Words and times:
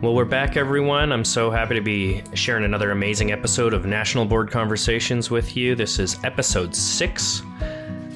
Well, 0.00 0.14
we're 0.14 0.24
back, 0.24 0.56
everyone. 0.56 1.10
I'm 1.10 1.24
so 1.24 1.50
happy 1.50 1.74
to 1.74 1.80
be 1.80 2.22
sharing 2.32 2.62
another 2.62 2.92
amazing 2.92 3.32
episode 3.32 3.74
of 3.74 3.84
National 3.84 4.24
Board 4.24 4.48
Conversations 4.48 5.28
with 5.28 5.56
you. 5.56 5.74
This 5.74 5.98
is 5.98 6.16
episode 6.22 6.72
six. 6.72 7.42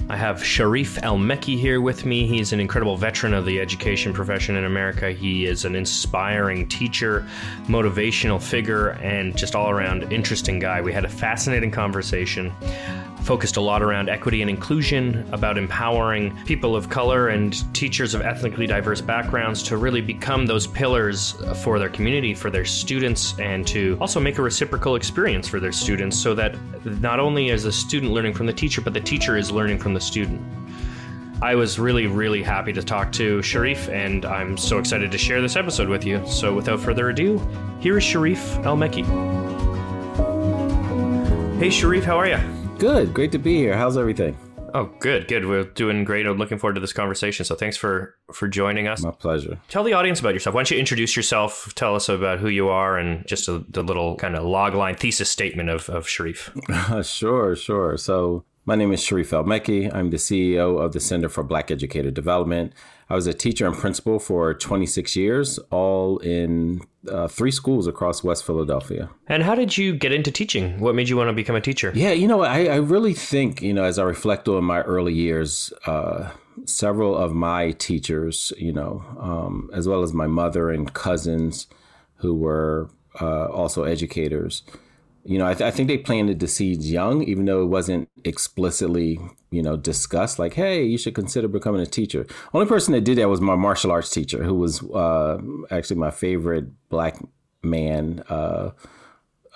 I 0.08 0.16
have 0.16 0.44
Sharif 0.44 1.02
El-Mekki 1.02 1.58
here 1.58 1.80
with 1.80 2.06
me. 2.06 2.24
He's 2.24 2.52
an 2.52 2.60
incredible 2.60 2.96
veteran 2.96 3.34
of 3.34 3.46
the 3.46 3.60
education 3.60 4.12
profession 4.12 4.54
in 4.54 4.64
America. 4.64 5.10
He 5.10 5.44
is 5.44 5.64
an 5.64 5.74
inspiring 5.74 6.68
teacher, 6.68 7.26
motivational 7.64 8.40
figure, 8.40 8.90
and 9.02 9.36
just 9.36 9.56
all 9.56 9.68
around 9.68 10.12
interesting 10.12 10.60
guy. 10.60 10.80
We 10.80 10.92
had 10.92 11.04
a 11.04 11.08
fascinating 11.08 11.72
conversation 11.72 12.52
focused 13.22 13.56
a 13.56 13.60
lot 13.60 13.82
around 13.82 14.08
equity 14.08 14.42
and 14.42 14.50
inclusion, 14.50 15.26
about 15.32 15.56
empowering 15.56 16.36
people 16.44 16.74
of 16.74 16.88
color 16.88 17.28
and 17.28 17.74
teachers 17.74 18.14
of 18.14 18.22
ethnically 18.22 18.66
diverse 18.66 19.00
backgrounds 19.00 19.62
to 19.62 19.76
really 19.76 20.00
become 20.00 20.46
those 20.46 20.66
pillars 20.66 21.32
for 21.62 21.78
their 21.78 21.88
community, 21.88 22.34
for 22.34 22.50
their 22.50 22.64
students, 22.64 23.38
and 23.38 23.66
to 23.66 23.96
also 24.00 24.18
make 24.20 24.38
a 24.38 24.42
reciprocal 24.42 24.96
experience 24.96 25.46
for 25.48 25.60
their 25.60 25.72
students 25.72 26.18
so 26.18 26.34
that 26.34 26.56
not 27.00 27.20
only 27.20 27.50
is 27.50 27.62
the 27.62 27.72
student 27.72 28.12
learning 28.12 28.34
from 28.34 28.46
the 28.46 28.52
teacher, 28.52 28.80
but 28.80 28.92
the 28.92 29.00
teacher 29.00 29.36
is 29.36 29.50
learning 29.50 29.78
from 29.78 29.94
the 29.94 30.00
student. 30.00 30.40
I 31.40 31.56
was 31.56 31.78
really, 31.78 32.06
really 32.06 32.42
happy 32.42 32.72
to 32.72 32.82
talk 32.82 33.10
to 33.12 33.42
Sharif, 33.42 33.88
and 33.88 34.24
I'm 34.24 34.56
so 34.56 34.78
excited 34.78 35.10
to 35.10 35.18
share 35.18 35.40
this 35.42 35.56
episode 35.56 35.88
with 35.88 36.04
you. 36.04 36.24
So, 36.24 36.54
without 36.54 36.78
further 36.78 37.10
ado, 37.10 37.40
here 37.80 37.98
is 37.98 38.04
Sharif 38.04 38.58
El-Mekki. 38.58 39.04
Hey, 41.58 41.70
Sharif, 41.70 42.04
how 42.04 42.16
are 42.16 42.28
you? 42.28 42.61
Good. 42.82 43.14
Great 43.14 43.30
to 43.30 43.38
be 43.38 43.58
here. 43.58 43.76
How's 43.76 43.96
everything? 43.96 44.36
Oh, 44.74 44.86
good, 44.98 45.28
good. 45.28 45.46
We're 45.46 45.62
doing 45.62 46.02
great. 46.02 46.26
I'm 46.26 46.36
looking 46.36 46.58
forward 46.58 46.74
to 46.74 46.80
this 46.80 46.92
conversation. 46.92 47.44
So 47.44 47.54
thanks 47.54 47.76
for 47.76 48.16
for 48.32 48.48
joining 48.48 48.88
us. 48.88 49.04
My 49.04 49.12
pleasure. 49.12 49.60
Tell 49.68 49.84
the 49.84 49.92
audience 49.92 50.18
about 50.18 50.34
yourself. 50.34 50.52
Why 50.52 50.62
don't 50.62 50.70
you 50.72 50.78
introduce 50.78 51.14
yourself? 51.14 51.72
Tell 51.76 51.94
us 51.94 52.08
about 52.08 52.40
who 52.40 52.48
you 52.48 52.70
are 52.70 52.98
and 52.98 53.24
just 53.24 53.46
a, 53.46 53.64
the 53.68 53.84
little 53.84 54.16
kind 54.16 54.34
of 54.34 54.42
log 54.42 54.74
line 54.74 54.96
thesis 54.96 55.30
statement 55.30 55.68
of, 55.70 55.88
of 55.90 56.08
Sharif. 56.08 56.50
sure, 57.04 57.54
sure. 57.54 57.96
So 57.96 58.44
my 58.64 58.74
name 58.74 58.92
is 58.92 59.00
Sharif 59.00 59.32
El-Mekki. 59.32 59.94
I'm 59.94 60.10
the 60.10 60.16
CEO 60.16 60.84
of 60.84 60.92
the 60.92 60.98
Center 60.98 61.28
for 61.28 61.44
Black 61.44 61.70
Educator 61.70 62.10
Development. 62.10 62.72
I 63.12 63.14
was 63.14 63.26
a 63.26 63.34
teacher 63.34 63.66
and 63.66 63.76
principal 63.76 64.18
for 64.18 64.54
26 64.54 65.16
years, 65.16 65.58
all 65.70 66.16
in 66.20 66.80
uh, 67.06 67.28
three 67.28 67.50
schools 67.50 67.86
across 67.86 68.24
West 68.24 68.42
Philadelphia. 68.42 69.10
And 69.26 69.42
how 69.42 69.54
did 69.54 69.76
you 69.76 69.94
get 69.94 70.12
into 70.12 70.30
teaching? 70.30 70.80
What 70.80 70.94
made 70.94 71.10
you 71.10 71.18
want 71.18 71.28
to 71.28 71.34
become 71.34 71.54
a 71.54 71.60
teacher? 71.60 71.92
Yeah, 71.94 72.12
you 72.12 72.26
know, 72.26 72.40
I, 72.40 72.64
I 72.68 72.76
really 72.76 73.12
think, 73.12 73.60
you 73.60 73.74
know, 73.74 73.84
as 73.84 73.98
I 73.98 74.04
reflect 74.04 74.48
on 74.48 74.64
my 74.64 74.80
early 74.80 75.12
years, 75.12 75.74
uh, 75.84 76.30
several 76.64 77.14
of 77.14 77.34
my 77.34 77.72
teachers, 77.72 78.50
you 78.56 78.72
know, 78.72 79.04
um, 79.20 79.68
as 79.74 79.86
well 79.86 80.02
as 80.02 80.14
my 80.14 80.26
mother 80.26 80.70
and 80.70 80.90
cousins 80.94 81.66
who 82.14 82.32
were 82.34 82.88
uh, 83.20 83.48
also 83.48 83.84
educators, 83.84 84.62
you 85.24 85.38
know, 85.38 85.46
I, 85.46 85.54
th- 85.54 85.66
I, 85.66 85.70
think 85.70 85.88
they 85.88 85.98
planted 85.98 86.40
the 86.40 86.48
seeds 86.48 86.90
young, 86.90 87.22
even 87.22 87.44
though 87.44 87.62
it 87.62 87.66
wasn't 87.66 88.08
explicitly, 88.24 89.20
you 89.50 89.62
know, 89.62 89.76
discussed. 89.76 90.38
Like, 90.38 90.54
hey, 90.54 90.82
you 90.82 90.98
should 90.98 91.14
consider 91.14 91.46
becoming 91.46 91.80
a 91.80 91.86
teacher. 91.86 92.26
Only 92.52 92.66
person 92.66 92.92
that 92.94 93.02
did 93.02 93.18
that 93.18 93.28
was 93.28 93.40
my 93.40 93.54
martial 93.54 93.92
arts 93.92 94.10
teacher, 94.10 94.42
who 94.42 94.54
was 94.54 94.82
uh, 94.90 95.38
actually 95.70 95.96
my 95.96 96.10
favorite 96.10 96.66
black 96.88 97.18
man, 97.62 98.24
uh, 98.28 98.70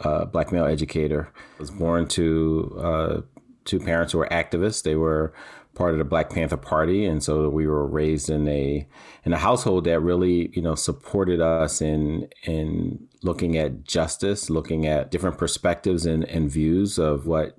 uh, 0.00 0.26
black 0.26 0.52
male 0.52 0.66
educator. 0.66 1.32
I 1.34 1.60
was 1.60 1.70
born 1.72 2.06
to 2.08 2.78
uh, 2.80 3.20
two 3.64 3.80
parents 3.80 4.12
who 4.12 4.18
were 4.18 4.28
activists. 4.30 4.84
They 4.84 4.94
were 4.94 5.32
part 5.76 5.92
of 5.92 5.98
the 5.98 6.04
Black 6.04 6.30
Panther 6.30 6.56
Party, 6.56 7.04
and 7.04 7.22
so 7.22 7.48
we 7.48 7.66
were 7.66 7.86
raised 7.86 8.28
in 8.28 8.48
a 8.48 8.86
in 9.24 9.32
a 9.32 9.38
household 9.38 9.84
that 9.84 10.00
really 10.00 10.50
you 10.54 10.62
know 10.62 10.74
supported 10.74 11.40
us 11.40 11.80
in 11.80 12.28
in 12.42 13.06
looking 13.22 13.56
at 13.56 13.84
justice, 13.84 14.50
looking 14.50 14.86
at 14.86 15.10
different 15.10 15.38
perspectives 15.38 16.06
and, 16.06 16.24
and 16.24 16.50
views 16.50 16.98
of 16.98 17.26
what 17.26 17.58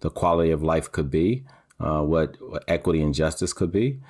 the 0.00 0.10
quality 0.10 0.50
of 0.50 0.62
life 0.62 0.90
could 0.90 1.10
be, 1.10 1.44
uh, 1.80 2.00
what, 2.02 2.36
what 2.40 2.64
equity 2.68 3.02
and 3.02 3.14
justice 3.14 3.52
could 3.52 3.72
be. 3.72 4.00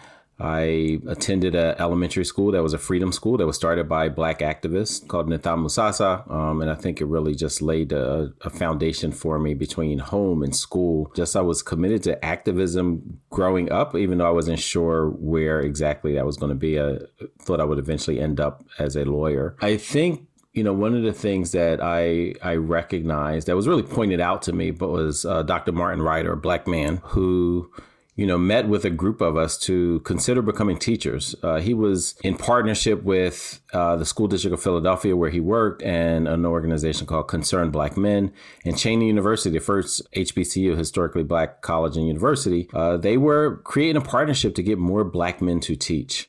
I 0.40 1.00
attended 1.08 1.56
an 1.56 1.74
elementary 1.80 2.24
school 2.24 2.52
that 2.52 2.62
was 2.62 2.72
a 2.72 2.78
freedom 2.78 3.10
school 3.10 3.36
that 3.38 3.46
was 3.46 3.56
started 3.56 3.88
by 3.88 4.08
black 4.08 4.38
activists 4.38 5.06
called 5.06 5.28
Nidhamu 5.28 5.68
Sasa. 5.68 6.24
Um, 6.28 6.62
and 6.62 6.70
I 6.70 6.76
think 6.76 7.00
it 7.00 7.06
really 7.06 7.34
just 7.34 7.60
laid 7.60 7.92
a, 7.92 8.32
a, 8.42 8.50
foundation 8.50 9.10
for 9.10 9.38
me 9.40 9.54
between 9.54 9.98
home 9.98 10.44
and 10.44 10.54
school. 10.54 11.10
Just 11.16 11.34
I 11.34 11.40
was 11.40 11.60
committed 11.60 12.04
to 12.04 12.24
activism 12.24 13.20
growing 13.30 13.72
up, 13.72 13.96
even 13.96 14.18
though 14.18 14.28
I 14.28 14.32
wasn't 14.32 14.60
sure 14.60 15.10
where 15.10 15.60
exactly 15.60 16.14
that 16.14 16.26
was 16.26 16.36
going 16.36 16.50
to 16.50 16.56
be. 16.56 16.80
I 16.80 16.98
thought 17.40 17.60
I 17.60 17.64
would 17.64 17.78
eventually 17.78 18.20
end 18.20 18.38
up 18.38 18.64
as 18.78 18.94
a 18.94 19.04
lawyer. 19.04 19.56
I 19.60 19.76
think 19.76 20.28
you 20.54 20.64
know, 20.64 20.72
one 20.72 20.94
of 20.96 21.02
the 21.02 21.12
things 21.12 21.52
that 21.52 21.80
I 21.80 22.34
I 22.42 22.56
recognized 22.56 23.46
that 23.46 23.54
was 23.54 23.68
really 23.68 23.82
pointed 23.82 24.20
out 24.20 24.42
to 24.42 24.52
me, 24.52 24.70
but 24.70 24.88
was 24.88 25.24
uh, 25.24 25.42
Dr. 25.42 25.72
Martin 25.72 26.02
Ryder, 26.02 26.32
a 26.32 26.36
black 26.36 26.66
man 26.66 27.00
who 27.04 27.70
you 28.18 28.26
know, 28.26 28.36
met 28.36 28.66
with 28.66 28.84
a 28.84 28.90
group 28.90 29.20
of 29.20 29.36
us 29.36 29.56
to 29.56 30.00
consider 30.00 30.42
becoming 30.42 30.76
teachers. 30.76 31.36
Uh, 31.40 31.60
he 31.60 31.72
was 31.72 32.16
in 32.24 32.36
partnership 32.36 33.04
with 33.04 33.60
uh, 33.72 33.94
the 33.94 34.04
School 34.04 34.26
District 34.26 34.52
of 34.52 34.60
Philadelphia, 34.60 35.16
where 35.16 35.30
he 35.30 35.38
worked, 35.38 35.82
and 35.82 36.26
an 36.26 36.44
organization 36.44 37.06
called 37.06 37.28
Concerned 37.28 37.70
Black 37.70 37.96
Men. 37.96 38.32
And 38.64 38.74
Cheyney 38.74 39.06
University, 39.06 39.56
the 39.56 39.64
first 39.64 40.02
HBCU, 40.14 40.76
historically 40.76 41.22
black 41.22 41.62
college 41.62 41.96
and 41.96 42.08
university, 42.08 42.68
uh, 42.74 42.96
they 42.96 43.16
were 43.16 43.58
creating 43.58 44.02
a 44.02 44.04
partnership 44.04 44.56
to 44.56 44.64
get 44.64 44.78
more 44.78 45.04
black 45.04 45.40
men 45.40 45.60
to 45.60 45.76
teach. 45.76 46.28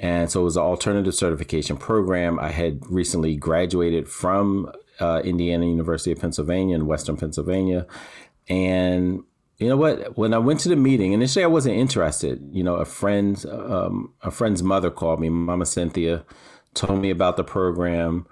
And 0.00 0.28
so 0.28 0.40
it 0.40 0.44
was 0.44 0.56
an 0.56 0.64
alternative 0.64 1.14
certification 1.14 1.76
program. 1.76 2.40
I 2.40 2.50
had 2.50 2.80
recently 2.90 3.36
graduated 3.36 4.08
from 4.08 4.72
uh, 4.98 5.22
Indiana 5.24 5.66
University 5.66 6.10
of 6.10 6.18
Pennsylvania 6.18 6.74
in 6.74 6.86
Western 6.88 7.16
Pennsylvania. 7.16 7.86
And 8.48 9.22
you 9.58 9.68
know 9.68 9.76
what? 9.76 10.16
When 10.16 10.32
I 10.32 10.38
went 10.38 10.60
to 10.60 10.68
the 10.68 10.76
meeting, 10.76 11.12
initially 11.12 11.44
I 11.44 11.48
wasn't 11.48 11.76
interested. 11.76 12.48
You 12.52 12.62
know, 12.62 12.76
a 12.76 12.84
friend, 12.84 13.44
um, 13.46 14.14
a 14.22 14.30
friend's 14.30 14.62
mother 14.62 14.90
called 14.90 15.20
me, 15.20 15.28
Mama 15.28 15.66
Cynthia, 15.66 16.24
told 16.74 17.00
me 17.00 17.10
about 17.10 17.36
the 17.36 17.44
program. 17.44 18.26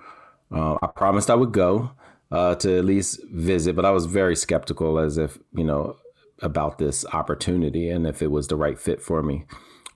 Uh, 0.54 0.76
I 0.80 0.86
promised 0.86 1.28
I 1.28 1.34
would 1.34 1.52
go 1.52 1.90
uh, 2.30 2.54
to 2.56 2.78
at 2.78 2.84
least 2.84 3.20
visit, 3.32 3.74
but 3.74 3.84
I 3.84 3.90
was 3.90 4.06
very 4.06 4.36
skeptical, 4.36 4.98
as 4.98 5.18
if 5.18 5.38
you 5.52 5.64
know 5.64 5.96
about 6.42 6.78
this 6.78 7.04
opportunity 7.06 7.88
and 7.88 8.06
if 8.06 8.22
it 8.22 8.30
was 8.30 8.46
the 8.46 8.56
right 8.56 8.78
fit 8.78 9.02
for 9.02 9.22
me. 9.22 9.44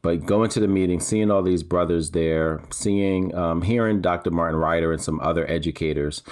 But 0.02 0.24
going 0.24 0.48
to 0.50 0.60
the 0.60 0.68
meeting, 0.68 0.98
seeing 0.98 1.30
all 1.30 1.42
these 1.42 1.62
brothers 1.62 2.10
there, 2.10 2.62
seeing, 2.70 3.34
um, 3.34 3.62
hearing 3.62 4.00
Dr. 4.00 4.30
Martin 4.30 4.58
Ryder 4.58 4.92
and 4.92 5.02
some 5.02 5.20
other 5.20 5.48
educators, 5.48 6.22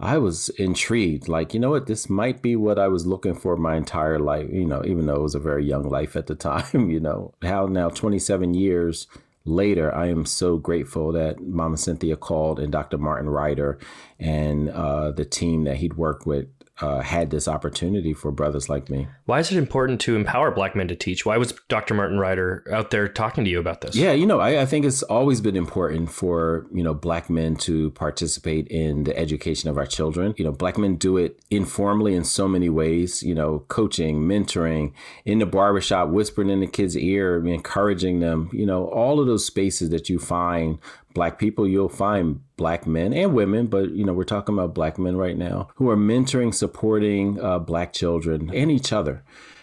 I 0.00 0.18
was 0.18 0.48
intrigued. 0.50 1.28
Like, 1.28 1.52
you 1.52 1.60
know 1.60 1.70
what? 1.70 1.86
This 1.86 2.08
might 2.08 2.40
be 2.40 2.56
what 2.56 2.78
I 2.78 2.88
was 2.88 3.06
looking 3.06 3.34
for 3.34 3.56
my 3.56 3.76
entire 3.76 4.18
life, 4.18 4.48
you 4.50 4.64
know, 4.64 4.82
even 4.84 5.06
though 5.06 5.16
it 5.16 5.22
was 5.22 5.34
a 5.34 5.40
very 5.40 5.64
young 5.64 5.88
life 5.88 6.16
at 6.16 6.26
the 6.26 6.34
time, 6.34 6.90
you 6.90 7.00
know. 7.00 7.34
How 7.42 7.66
now, 7.66 7.90
27 7.90 8.54
years 8.54 9.06
later, 9.44 9.94
I 9.94 10.06
am 10.06 10.24
so 10.24 10.56
grateful 10.56 11.12
that 11.12 11.40
Mama 11.42 11.76
Cynthia 11.76 12.16
called 12.16 12.58
and 12.58 12.72
Dr. 12.72 12.98
Martin 12.98 13.28
Ryder 13.28 13.78
and 14.18 14.70
uh, 14.70 15.10
the 15.12 15.24
team 15.24 15.64
that 15.64 15.76
he'd 15.76 15.94
worked 15.94 16.26
with 16.26 16.48
uh, 16.80 17.00
had 17.00 17.30
this 17.30 17.46
opportunity 17.46 18.12
for 18.12 18.30
brothers 18.30 18.68
like 18.68 18.88
me. 18.88 19.06
Why 19.26 19.40
is 19.40 19.52
it 19.52 19.58
important 19.58 20.00
to 20.02 20.16
empower 20.16 20.50
black 20.50 20.74
men 20.74 20.88
to 20.88 20.96
teach? 20.96 21.26
Why 21.26 21.36
was 21.36 21.52
Dr. 21.68 21.94
Martin 21.94 22.18
Ryder 22.18 22.64
out 22.72 22.90
there 22.90 23.08
talking 23.08 23.44
to 23.44 23.50
you 23.50 23.58
about 23.58 23.80
this? 23.80 23.94
Yeah, 23.94 24.12
you 24.12 24.26
know, 24.26 24.40
I, 24.40 24.62
I, 24.62 24.66
think 24.66 24.84
it's 24.84 25.02
always 25.02 25.40
been 25.40 25.56
important 25.56 26.10
for, 26.10 26.66
you 26.72 26.82
know, 26.82 26.94
black 26.94 27.28
men 27.28 27.56
to 27.56 27.90
participate 27.92 28.68
in 28.68 29.04
the 29.04 29.16
education 29.16 29.68
of 29.68 29.76
our 29.76 29.86
children. 29.86 30.34
You 30.38 30.44
know, 30.44 30.52
black 30.52 30.78
men 30.78 30.96
do 30.96 31.16
it 31.16 31.40
informally 31.50 32.14
in 32.14 32.24
so 32.24 32.48
many 32.48 32.68
ways, 32.68 33.22
you 33.22 33.34
know, 33.34 33.64
coaching, 33.68 34.22
mentoring, 34.22 34.92
in 35.24 35.38
the 35.38 35.46
barbershop, 35.46 36.08
whispering 36.08 36.50
in 36.50 36.60
the 36.60 36.66
kids' 36.66 36.96
ear, 36.96 37.46
encouraging 37.46 38.20
them, 38.20 38.48
you 38.52 38.64
know, 38.64 38.86
all 38.86 39.20
of 39.20 39.26
those 39.26 39.44
spaces 39.44 39.90
that 39.90 40.08
you 40.08 40.18
find 40.18 40.78
black 41.14 41.38
people, 41.38 41.66
you'll 41.66 41.88
find 41.88 42.40
black 42.56 42.86
men 42.86 43.12
and 43.12 43.34
women, 43.34 43.66
but 43.66 43.90
you 43.90 44.04
know, 44.04 44.12
we're 44.12 44.24
talking 44.24 44.54
about 44.54 44.74
black 44.74 44.98
men 44.98 45.16
right 45.16 45.36
now 45.36 45.68
who 45.76 45.88
are 45.88 45.96
mentoring, 45.96 46.54
supporting 46.54 47.40
uh, 47.40 47.58
black 47.58 47.92
children 47.92 48.50
and 48.54 48.70
each 48.70 48.92
other. 48.92 49.22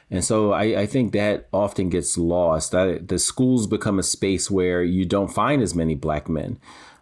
And 0.10 0.24
so 0.24 0.54
I, 0.54 0.82
I, 0.82 0.86
think 0.86 1.12
that 1.12 1.50
often 1.52 1.90
gets 1.90 2.18
lost. 2.18 2.72
That 2.72 3.10
the 3.10 3.20
schools 3.20 3.68
become 3.68 4.00
a 4.00 4.04
space 4.04 4.50
where 4.50 4.82
you 4.82 5.06
don't 5.06 5.28
find 5.28 5.62
as 5.62 5.76
many 5.76 5.96
black 5.96 6.30
men, 6.30 6.60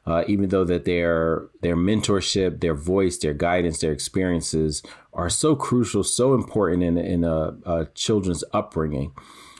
uh, 0.07 0.23
even 0.27 0.49
though 0.49 0.63
that 0.63 0.85
their 0.85 1.45
their 1.61 1.75
mentorship, 1.75 2.61
their 2.61 2.73
voice, 2.73 3.19
their 3.19 3.35
guidance, 3.35 3.79
their 3.79 3.91
experiences 3.91 4.81
are 5.13 5.29
so 5.29 5.55
crucial, 5.55 6.03
so 6.03 6.33
important 6.33 6.81
in 6.81 6.97
in 6.97 7.23
a, 7.23 7.55
a 7.65 7.85
children's 7.93 8.43
upbringing 8.53 9.11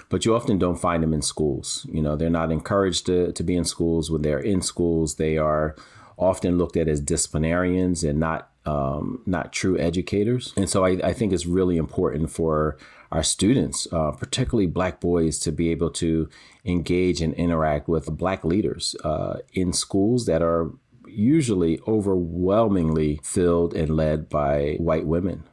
but 0.09 0.25
you 0.25 0.35
often 0.35 0.57
don't 0.57 0.79
find 0.79 1.03
them 1.03 1.13
in 1.13 1.21
schools. 1.21 1.85
You 1.91 2.01
know, 2.01 2.15
they're 2.15 2.29
not 2.29 2.51
encouraged 2.51 3.05
to, 3.07 3.31
to 3.31 3.43
be 3.43 3.55
in 3.55 3.65
schools. 3.65 4.11
When 4.11 4.21
they're 4.21 4.39
in 4.39 4.61
schools, 4.61 5.15
they 5.15 5.37
are 5.37 5.75
often 6.17 6.57
looked 6.57 6.77
at 6.77 6.87
as 6.87 7.01
disciplinarians 7.01 8.03
and 8.03 8.19
not 8.19 8.49
um, 8.65 9.21
not 9.25 9.53
true 9.53 9.77
educators. 9.77 10.51
And 10.57 10.67
so 10.67 10.83
I, 10.83 10.97
I, 11.03 11.13
think 11.13 11.31
it's 11.31 11.45
really 11.45 11.77
important 11.77 12.31
for 12.31 12.77
our 13.11 13.21
students, 13.21 13.87
uh, 13.91 14.09
particularly 14.09 14.65
Black 14.65 14.99
boys, 14.99 15.37
to 15.39 15.51
be 15.51 15.69
able 15.69 15.91
to 15.91 16.27
engage 16.65 17.21
and 17.21 17.35
interact 17.35 17.87
with 17.87 18.17
Black 18.17 18.43
leaders 18.43 18.95
uh, 19.03 19.37
in 19.53 19.71
schools 19.71 20.25
that 20.25 20.41
are 20.41 20.71
usually 21.07 21.79
overwhelmingly 21.87 23.19
filled 23.23 23.75
and 23.75 23.95
led 23.95 24.29
by 24.29 24.77
white 24.79 25.05
women. 25.05 25.43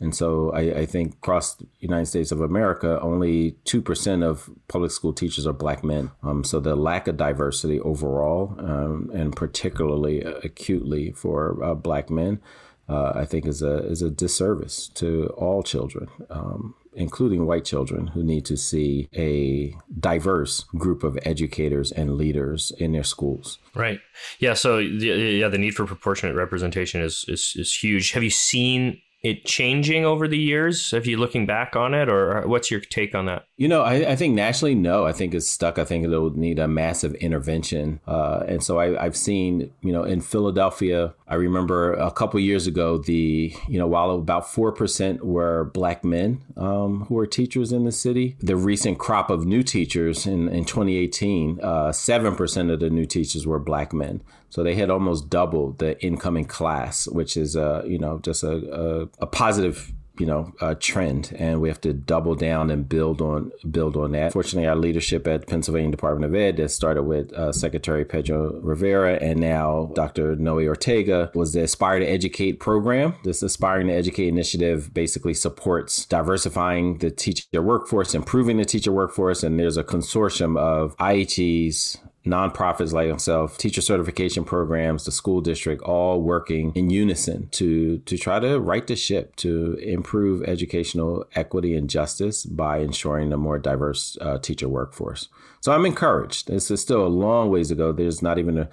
And 0.00 0.14
so 0.14 0.52
I, 0.52 0.60
I, 0.80 0.86
think 0.86 1.14
across 1.14 1.56
the 1.56 1.66
United 1.80 2.06
States 2.06 2.30
of 2.30 2.40
America, 2.40 3.00
only 3.00 3.56
2% 3.64 4.22
of 4.22 4.48
public 4.68 4.92
school 4.92 5.12
teachers 5.12 5.46
are 5.46 5.52
black 5.52 5.82
men. 5.82 6.12
Um, 6.22 6.44
so 6.44 6.60
the 6.60 6.76
lack 6.76 7.08
of 7.08 7.16
diversity 7.16 7.80
overall, 7.80 8.54
um, 8.58 9.10
and 9.12 9.34
particularly 9.34 10.20
acutely 10.22 11.10
for 11.12 11.62
uh, 11.64 11.74
black 11.74 12.10
men, 12.10 12.40
uh, 12.88 13.12
I 13.14 13.24
think 13.24 13.46
is 13.46 13.60
a, 13.60 13.78
is 13.86 14.00
a 14.00 14.10
disservice 14.10 14.88
to 14.94 15.26
all 15.36 15.62
children. 15.62 16.08
Um, 16.30 16.74
including 16.98 17.46
white 17.46 17.64
children 17.64 18.08
who 18.08 18.24
need 18.24 18.44
to 18.44 18.56
see 18.56 19.08
a 19.14 19.72
diverse 20.00 20.64
group 20.76 21.04
of 21.04 21.16
educators 21.22 21.92
and 21.92 22.16
leaders 22.16 22.72
in 22.78 22.90
their 22.90 23.04
schools. 23.04 23.58
Right. 23.74 24.00
Yeah. 24.40 24.54
So 24.54 24.78
yeah, 24.78 25.46
the 25.46 25.58
need 25.58 25.74
for 25.74 25.86
proportionate 25.86 26.34
representation 26.34 27.00
is 27.00 27.24
is, 27.28 27.52
is 27.56 27.72
huge. 27.72 28.12
Have 28.12 28.24
you 28.24 28.30
seen 28.30 29.00
it 29.22 29.44
changing 29.44 30.04
over 30.04 30.28
the 30.28 30.38
years? 30.38 30.92
If 30.92 31.06
you 31.06 31.16
looking 31.16 31.46
back 31.46 31.74
on 31.76 31.94
it, 31.94 32.08
or 32.08 32.46
what's 32.46 32.70
your 32.70 32.80
take 32.80 33.14
on 33.14 33.26
that? 33.26 33.46
You 33.56 33.68
know, 33.68 33.82
I, 33.82 34.12
I 34.12 34.16
think 34.16 34.34
nationally, 34.34 34.74
no. 34.74 35.06
I 35.06 35.12
think 35.12 35.34
it's 35.34 35.48
stuck. 35.48 35.78
I 35.78 35.84
think 35.84 36.04
it'll 36.04 36.30
need 36.30 36.58
a 36.58 36.68
massive 36.68 37.14
intervention. 37.14 38.00
Uh, 38.06 38.44
and 38.46 38.62
so 38.62 38.78
I, 38.78 39.02
have 39.02 39.16
seen, 39.16 39.72
you 39.82 39.92
know, 39.92 40.04
in 40.04 40.20
Philadelphia, 40.20 41.14
I 41.28 41.34
remember 41.34 41.92
a 41.92 42.10
couple 42.10 42.40
years 42.40 42.66
ago, 42.66 42.96
the, 42.96 43.54
you 43.68 43.78
know, 43.78 43.86
while 43.86 44.10
about 44.12 44.44
4% 44.46 45.20
were 45.20 45.64
black 45.74 46.02
men 46.02 46.42
um, 46.56 47.04
who 47.04 47.16
were 47.16 47.26
teachers 47.26 47.70
in 47.70 47.84
the 47.84 47.92
city, 47.92 48.36
the 48.40 48.56
recent 48.56 48.98
crop 48.98 49.28
of 49.28 49.44
new 49.44 49.62
teachers 49.62 50.26
in, 50.26 50.48
in 50.48 50.64
2018, 50.64 51.60
uh, 51.62 51.88
7% 51.88 52.72
of 52.72 52.80
the 52.80 52.88
new 52.88 53.04
teachers 53.04 53.46
were 53.46 53.58
black 53.58 53.92
men. 53.92 54.22
So 54.48 54.62
they 54.62 54.74
had 54.74 54.88
almost 54.88 55.28
doubled 55.28 55.78
the 55.78 56.02
incoming 56.02 56.46
class, 56.46 57.06
which 57.06 57.36
is, 57.36 57.56
uh, 57.56 57.82
you 57.86 57.98
know, 57.98 58.20
just 58.20 58.42
a, 58.42 58.56
a, 58.72 59.08
a 59.20 59.26
positive 59.26 59.92
you 60.18 60.26
know 60.26 60.52
trend 60.80 61.34
and 61.38 61.60
we 61.60 61.68
have 61.68 61.80
to 61.80 61.92
double 61.92 62.34
down 62.34 62.70
and 62.70 62.88
build 62.88 63.20
on 63.20 63.50
build 63.70 63.96
on 63.96 64.12
that. 64.12 64.32
Fortunately 64.32 64.68
our 64.68 64.76
leadership 64.76 65.26
at 65.26 65.46
pennsylvania 65.46 65.90
department 65.90 66.32
of 66.32 66.38
ed 66.38 66.56
that 66.56 66.70
started 66.70 67.02
with 67.02 67.32
uh, 67.32 67.52
secretary 67.52 68.04
pedro 68.04 68.60
rivera 68.60 69.14
and 69.16 69.40
now 69.40 69.90
dr 69.94 70.36
noe 70.36 70.58
ortega 70.58 71.30
was 71.34 71.52
the 71.52 71.62
aspire 71.62 71.98
to 71.98 72.06
educate 72.06 72.60
program. 72.60 73.14
This 73.24 73.42
aspiring 73.42 73.88
to 73.88 73.92
educate 73.92 74.28
initiative 74.28 74.92
basically 74.92 75.34
supports 75.34 76.06
diversifying 76.06 76.98
the 76.98 77.10
teacher 77.10 77.62
workforce 77.62 78.14
improving 78.14 78.56
the 78.56 78.64
teacher 78.64 78.92
workforce 78.92 79.42
and 79.42 79.58
there's 79.58 79.76
a 79.76 79.84
consortium 79.84 80.58
of 80.58 80.96
IHEs 80.96 81.98
nonprofits 82.28 82.92
like 82.92 83.10
myself, 83.10 83.58
teacher 83.58 83.80
certification 83.80 84.44
programs, 84.44 85.04
the 85.04 85.12
school 85.12 85.40
district, 85.40 85.82
all 85.82 86.20
working 86.22 86.72
in 86.74 86.90
unison 86.90 87.48
to 87.50 87.98
to 87.98 88.16
try 88.16 88.38
to 88.38 88.60
right 88.60 88.86
the 88.86 88.96
ship 88.96 89.36
to 89.36 89.74
improve 89.74 90.42
educational 90.44 91.24
equity 91.34 91.74
and 91.74 91.90
justice 91.90 92.44
by 92.44 92.78
ensuring 92.78 93.32
a 93.32 93.36
more 93.36 93.58
diverse 93.58 94.16
uh, 94.20 94.38
teacher 94.38 94.68
workforce. 94.68 95.28
So 95.60 95.72
I'm 95.72 95.86
encouraged. 95.86 96.46
This 96.46 96.70
is 96.70 96.80
still 96.80 97.04
a 97.04 97.08
long 97.08 97.50
ways 97.50 97.68
to 97.68 97.74
go. 97.74 97.92
There's 97.92 98.22
not 98.22 98.38
even 98.38 98.58
a 98.58 98.68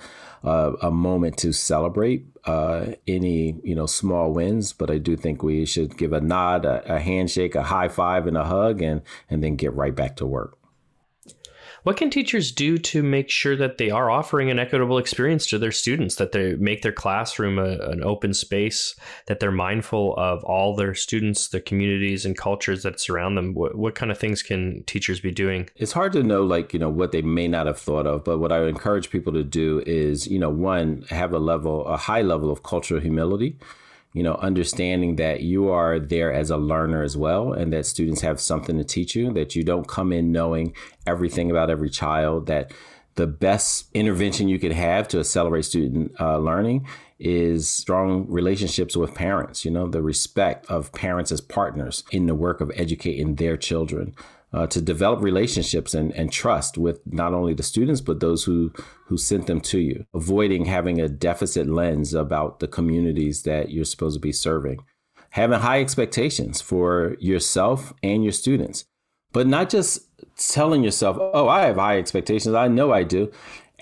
a 0.46 0.92
moment 0.92 1.38
to 1.38 1.52
celebrate 1.52 2.26
uh, 2.46 2.88
any 3.08 3.60
you 3.64 3.76
know 3.76 3.88
small 3.88 4.32
wins, 4.32 4.74
but 4.74 4.92
I 4.92 4.98
do 5.00 5.16
think 5.16 5.42
we 5.42 5.66
should 5.66 5.98
give 5.98 6.14
a 6.14 6.22
nod, 6.22 6.66
a, 6.66 6.96
a 6.96 7.00
handshake, 7.00 7.56
a 7.56 7.64
high 7.64 7.88
five, 7.88 8.28
and 8.28 8.38
a 8.38 8.44
hug, 8.44 8.82
and 8.82 9.02
and 9.30 9.44
then 9.44 9.56
get 9.56 9.74
right 9.74 9.96
back 9.96 10.16
to 10.18 10.26
work. 10.26 10.58
What 11.86 11.98
can 11.98 12.10
teachers 12.10 12.52
do 12.52 12.80
to 12.80 13.04
make 13.04 13.30
sure 13.30 13.56
that 13.58 13.78
they 13.78 13.92
are 13.92 14.10
offering 14.10 14.50
an 14.50 14.58
equitable 14.58 14.98
experience 14.98 15.46
to 15.46 15.60
their 15.60 15.72
students, 15.72 16.16
that 16.16 16.32
they 16.32 16.56
make 16.56 16.82
their 16.82 16.92
classroom 16.92 17.60
a, 17.60 17.78
an 17.78 18.04
open 18.04 18.34
space, 18.34 18.96
that 19.28 19.40
they're 19.40 19.52
mindful 19.52 20.16
of 20.18 20.44
all 20.46 20.76
their 20.76 20.96
students, 20.96 21.48
the 21.48 21.62
communities 21.62 22.26
and 22.26 22.36
cultures 22.36 22.82
that 22.82 23.00
surround 23.00 23.38
them? 23.38 23.54
What, 23.54 23.76
what 23.76 23.94
kind 23.94 24.12
of 24.12 24.18
things 24.18 24.42
can 24.42 24.82
teachers 24.88 25.20
be 25.20 25.30
doing? 25.30 25.70
It's 25.76 25.92
hard 25.92 26.14
to 26.14 26.24
know, 26.24 26.42
like, 26.42 26.74
you 26.74 26.80
know, 26.80 26.90
what 26.90 27.12
they 27.12 27.22
may 27.22 27.48
not 27.48 27.68
have 27.68 27.78
thought 27.78 28.08
of, 28.08 28.24
but 28.24 28.40
what 28.40 28.52
I 28.52 28.62
would 28.62 28.70
encourage 28.70 29.12
people 29.12 29.34
to 29.34 29.44
do 29.44 29.84
is, 29.86 30.26
you 30.26 30.40
know, 30.40 30.50
one, 30.50 31.04
have 31.12 31.34
a 31.34 31.40
level, 31.40 31.86
a 31.86 31.98
high 31.98 32.24
level 32.24 32.50
of 32.50 32.64
cultural 32.64 33.00
humility 33.00 33.60
you 34.16 34.24
know, 34.24 34.36
understanding 34.36 35.18
that 35.18 35.42
you 35.42 35.70
are 35.70 36.00
there 36.00 36.32
as 36.32 36.50
a 36.50 36.56
learner 36.56 37.04
as 37.04 37.18
well, 37.18 37.52
and 37.52 37.74
that 37.74 37.86
students 37.86 38.22
have 38.22 38.40
something 38.40 38.78
to 38.78 38.84
teach 38.86 39.14
you, 39.14 39.30
that 39.34 39.58
you 39.58 39.64
don't 39.64 39.90
come 39.90 40.14
in 40.14 40.32
knowing 40.32 40.74
everything 41.06 41.52
about 41.52 41.70
every 41.70 41.90
child, 41.90 42.48
that 42.48 42.72
the 43.16 43.28
best 43.28 43.90
intervention 43.94 44.48
you 44.48 44.58
could 44.58 44.72
have 44.72 45.06
to 45.10 45.20
accelerate 45.20 45.66
student 45.66 46.14
uh, 46.18 46.38
learning 46.38 46.88
is 47.20 47.68
strong 47.70 48.26
relationships 48.30 48.96
with 48.96 49.14
parents, 49.14 49.66
you 49.66 49.72
know, 49.72 49.86
the 49.86 50.02
respect 50.02 50.66
of 50.68 50.94
parents 50.94 51.30
as 51.30 51.42
partners 51.42 52.06
in 52.10 52.26
the 52.26 52.36
work 52.36 52.62
of 52.62 52.72
educating 52.76 53.36
their 53.36 53.58
children 53.58 54.16
uh, 54.54 54.68
to 54.68 54.82
develop 54.82 55.22
relationships 55.22 55.94
and, 55.94 56.14
and 56.14 56.32
trust 56.32 56.78
with 56.78 57.00
not 57.06 57.34
only 57.34 57.54
the 57.54 57.64
students 57.64 58.02
but 58.02 58.20
those 58.20 58.46
who 58.46 58.72
who 59.08 59.18
sent 59.18 59.48
them 59.48 59.62
to 59.62 59.80
you. 59.80 60.06
Avoiding 60.14 60.66
having 60.66 61.00
a 61.00 61.10
deficit 61.10 61.68
lens 61.68 62.14
about 62.14 62.60
the 62.60 62.68
communities 62.68 63.44
that 63.44 63.72
you're 63.72 63.86
supposed 63.86 64.16
to 64.16 64.20
be 64.20 64.32
serving. 64.32 64.80
Having 65.32 65.60
high 65.60 65.82
expectations 65.82 66.62
for 66.62 67.18
yourself 67.20 67.94
and 68.02 68.24
your 68.24 68.32
students. 68.32 68.86
But 69.34 69.48
not 69.48 69.70
just 69.70 70.00
telling 70.38 70.84
yourself 70.84 71.18
oh 71.20 71.48
i 71.48 71.66
have 71.66 71.76
high 71.76 71.98
expectations. 71.98 72.56
I 72.56 72.68
know 72.68 72.92
i 72.92 73.04
do. 73.04 73.32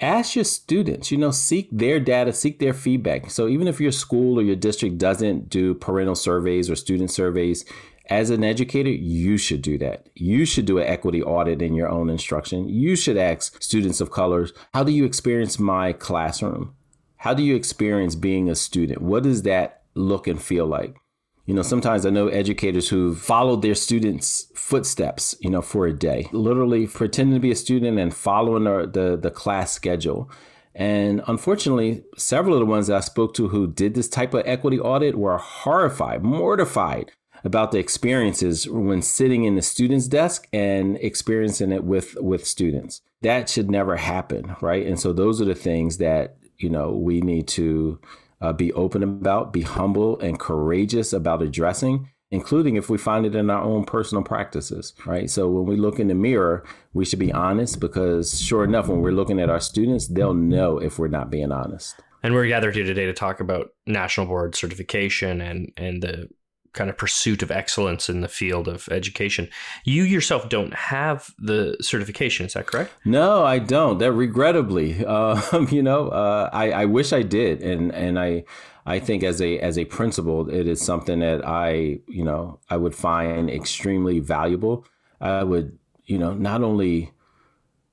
Ask 0.01 0.35
your 0.35 0.45
students 0.45 1.11
you 1.11 1.19
know 1.19 1.29
seek 1.29 1.69
their 1.71 1.99
data 1.99 2.33
seek 2.33 2.57
their 2.57 2.73
feedback. 2.73 3.29
So 3.29 3.47
even 3.47 3.67
if 3.67 3.79
your 3.79 3.91
school 3.91 4.39
or 4.39 4.41
your 4.41 4.55
district 4.55 4.97
doesn't 4.97 5.49
do 5.49 5.75
parental 5.75 6.15
surveys 6.15 6.69
or 6.69 6.75
student 6.75 7.11
surveys 7.11 7.63
as 8.09 8.29
an 8.29 8.43
educator, 8.43 8.89
you 8.89 9.37
should 9.37 9.61
do 9.61 9.77
that. 9.77 10.09
You 10.13 10.45
should 10.45 10.65
do 10.65 10.77
an 10.77 10.87
equity 10.87 11.23
audit 11.23 11.61
in 11.61 11.73
your 11.73 11.87
own 11.87 12.09
instruction. 12.09 12.67
You 12.67 12.95
should 12.95 13.17
ask 13.17 13.61
students 13.61 14.01
of 14.01 14.11
colors, 14.11 14.51
how 14.73 14.83
do 14.83 14.91
you 14.91 15.05
experience 15.05 15.57
my 15.57 15.93
classroom? 15.93 16.75
How 17.17 17.33
do 17.33 17.41
you 17.41 17.55
experience 17.55 18.15
being 18.15 18.49
a 18.49 18.55
student? 18.55 19.01
What 19.01 19.23
does 19.23 19.43
that 19.43 19.83
look 19.95 20.27
and 20.27 20.41
feel 20.41 20.65
like? 20.65 20.97
You 21.45 21.53
know, 21.53 21.61
sometimes 21.61 22.05
I 22.05 22.09
know 22.09 22.27
educators 22.27 22.89
who've 22.89 23.19
followed 23.19 23.61
their 23.61 23.75
students' 23.75 24.47
footsteps, 24.55 25.35
you 25.41 25.49
know, 25.49 25.61
for 25.61 25.87
a 25.87 25.93
day, 25.93 26.29
literally 26.31 26.87
pretending 26.87 27.35
to 27.35 27.41
be 27.41 27.51
a 27.51 27.55
student 27.55 27.99
and 27.99 28.13
following 28.13 28.63
the, 28.63 29.17
the, 29.21 29.31
class 29.31 29.71
schedule. 29.71 30.29
And 30.73 31.21
unfortunately, 31.27 32.03
several 32.17 32.55
of 32.55 32.61
the 32.61 32.65
ones 32.65 32.89
I 32.89 33.01
spoke 33.01 33.33
to 33.35 33.49
who 33.49 33.67
did 33.67 33.93
this 33.93 34.07
type 34.07 34.33
of 34.33 34.43
equity 34.45 34.79
audit 34.79 35.17
were 35.17 35.37
horrified, 35.37 36.23
mortified 36.23 37.11
about 37.43 37.71
the 37.71 37.79
experiences 37.79 38.69
when 38.69 39.01
sitting 39.01 39.43
in 39.43 39.55
the 39.55 39.61
student's 39.61 40.07
desk 40.07 40.47
and 40.53 40.97
experiencing 40.97 41.71
it 41.71 41.83
with 41.83 42.15
with 42.21 42.47
students. 42.47 43.01
That 43.21 43.49
should 43.49 43.69
never 43.69 43.97
happen, 43.97 44.55
right? 44.61 44.85
And 44.85 44.99
so 44.99 45.13
those 45.13 45.41
are 45.41 45.45
the 45.45 45.55
things 45.55 45.97
that 45.97 46.37
you 46.57 46.69
know 46.69 46.91
we 46.91 47.21
need 47.21 47.47
to 47.49 47.99
uh, 48.41 48.53
be 48.53 48.73
open 48.73 49.03
about, 49.03 49.53
be 49.53 49.61
humble 49.61 50.19
and 50.19 50.37
courageous 50.39 51.13
about 51.13 51.41
addressing, 51.41 52.09
including 52.29 52.75
if 52.75 52.89
we 52.89 52.97
find 52.97 53.25
it 53.25 53.35
in 53.35 53.49
our 53.49 53.63
own 53.63 53.85
personal 53.85 54.23
practices, 54.23 54.93
right? 55.05 55.29
So 55.29 55.49
when 55.49 55.65
we 55.65 55.77
look 55.77 55.99
in 55.99 56.09
the 56.09 56.15
mirror, 56.15 56.65
we 56.93 57.05
should 57.05 57.19
be 57.19 57.31
honest 57.31 57.79
because 57.79 58.41
sure 58.41 58.65
enough, 58.65 58.87
when 58.87 59.01
we're 59.01 59.13
looking 59.13 59.39
at 59.39 59.49
our 59.49 59.61
students, 59.61 60.07
they'll 60.07 60.33
know 60.33 60.77
if 60.77 60.99
we're 60.99 61.07
not 61.07 61.29
being 61.29 61.51
honest. 61.51 61.95
And 62.21 62.33
we're 62.33 62.47
gathered 62.47 62.75
here 62.75 62.85
today 62.85 63.05
to 63.05 63.13
talk 63.13 63.41
about 63.41 63.71
national 63.85 64.27
board 64.27 64.55
certification 64.55 65.41
and 65.41 65.71
and 65.75 66.01
the 66.01 66.29
kind 66.73 66.89
of 66.89 66.97
pursuit 66.97 67.41
of 67.41 67.51
excellence 67.51 68.09
in 68.09 68.21
the 68.21 68.27
field 68.27 68.67
of 68.67 68.87
education. 68.89 69.49
You 69.85 70.03
yourself 70.03 70.49
don't 70.49 70.73
have 70.73 71.29
the 71.37 71.77
certification, 71.81 72.45
is 72.45 72.53
that 72.53 72.65
correct? 72.65 72.91
No, 73.05 73.45
I 73.45 73.59
don't. 73.59 73.99
That 73.99 74.11
regrettably, 74.11 75.05
uh, 75.05 75.65
you 75.71 75.83
know, 75.83 76.09
uh, 76.09 76.49
I, 76.51 76.71
I 76.71 76.85
wish 76.85 77.13
I 77.13 77.21
did, 77.21 77.61
and 77.61 77.93
and 77.93 78.19
I 78.19 78.43
I 78.85 78.99
think 78.99 79.23
as 79.23 79.41
a 79.41 79.59
as 79.59 79.77
a 79.77 79.85
principal, 79.85 80.49
it 80.49 80.67
is 80.67 80.81
something 80.81 81.19
that 81.19 81.47
I 81.47 81.99
you 82.07 82.23
know 82.23 82.59
I 82.69 82.77
would 82.77 82.95
find 82.95 83.49
extremely 83.49 84.19
valuable. 84.19 84.85
I 85.21 85.43
would 85.43 85.77
you 86.05 86.17
know 86.17 86.33
not 86.33 86.63
only 86.63 87.11